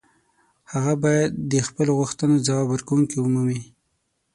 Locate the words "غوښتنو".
1.99-2.43